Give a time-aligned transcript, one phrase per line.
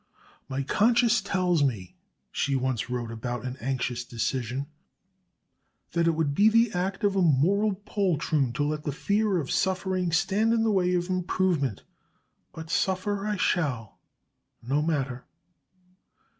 [0.49, 1.95] "My conscience tells me,"
[2.31, 4.65] she once wrote about an anxious decision,
[5.91, 9.51] "that it would be the act of a moral poltroon to let the fear of
[9.51, 11.83] suffering stand in the way of improvement.
[12.51, 13.99] But suffer I shall.
[14.63, 15.27] No matter!"